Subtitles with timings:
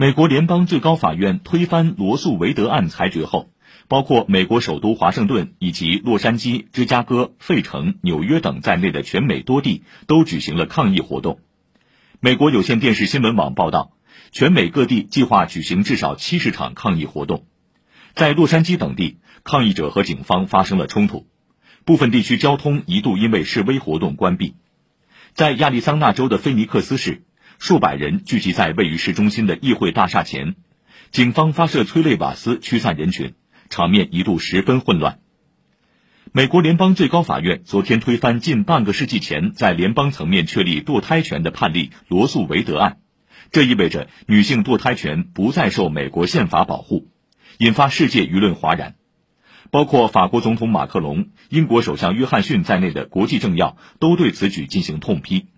[0.00, 3.50] 美国联邦最高法院推翻罗素韦德案裁决后，
[3.86, 11.40] 包括美国首都华盛顿以及洛杉矶、芝加哥、费城、纽约等在内的全美多地都举行了抗议活动。
[12.18, 13.92] 美国有线电视新闻网报道，
[14.32, 17.44] 全美各地计划举行至少七十场抗议活动。
[18.14, 21.26] 在洛杉矶等地，抗议者和警方发生了冲突，
[21.84, 24.54] 部分地区交通一度因为示威活动关闭。
[25.34, 27.22] 在亚利桑那州的菲尼克斯市。
[27.62, 30.54] 数百人聚集在位于市中心的议会大厦前，
[31.10, 33.34] 警方发射催泪瓦斯驱散人群，
[33.68, 35.18] 场面一度十分混乱。
[36.32, 42.96] 美国联邦最高法院昨天推翻近半个世纪前在联邦层面确立堕胎权的判例——罗素韦德案，
[43.52, 47.08] 这意味着女性堕胎权不再受美国宪法保护，
[47.58, 48.94] 引发世界舆论哗然。
[49.70, 55.48] 包括法国总统马克龙、英国首相约翰逊在内的国际政要都对此举进行痛批。